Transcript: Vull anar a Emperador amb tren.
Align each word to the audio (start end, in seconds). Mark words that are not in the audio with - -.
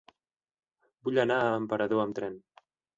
Vull 1.09 1.23
anar 1.27 1.39
a 1.45 1.55
Emperador 1.61 2.05
amb 2.09 2.21
tren. 2.23 2.45